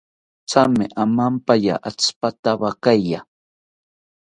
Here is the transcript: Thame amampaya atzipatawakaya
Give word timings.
Thame 0.51 0.85
amampaya 1.03 1.75
atzipatawakaya 1.89 3.19